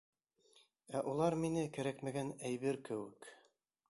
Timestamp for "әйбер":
2.49-2.83